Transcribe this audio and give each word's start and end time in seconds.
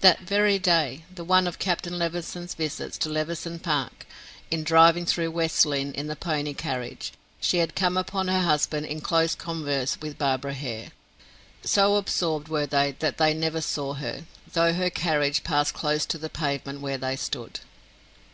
That 0.00 0.20
very 0.20 0.58
day 0.58 1.04
the 1.14 1.22
one 1.22 1.46
of 1.46 1.58
Captain 1.58 1.98
Levison's 1.98 2.54
visit 2.54 2.94
to 2.94 3.10
Levison 3.10 3.58
Park 3.58 4.06
in 4.50 4.64
driving 4.64 5.04
through 5.04 5.32
West 5.32 5.66
Lynne 5.66 5.92
in 5.92 6.06
the 6.06 6.16
pony 6.16 6.54
carriage, 6.54 7.12
she 7.42 7.58
had 7.58 7.74
come 7.74 7.98
upon 7.98 8.28
her 8.28 8.40
husband 8.40 8.86
in 8.86 9.02
close 9.02 9.34
converse 9.34 10.00
with 10.00 10.16
Barbara 10.16 10.54
Hare. 10.54 10.92
So 11.62 11.96
absorbed 11.96 12.48
were 12.48 12.64
they, 12.66 12.92
that 13.00 13.18
they 13.18 13.34
never 13.34 13.60
saw 13.60 13.92
her, 13.92 14.24
though 14.50 14.72
her 14.72 14.88
carriage 14.88 15.44
passed 15.44 15.74
close 15.74 16.06
to 16.06 16.16
the 16.16 16.30
pavement 16.30 16.80
where 16.80 16.96
they 16.96 17.16
stood. 17.16 17.60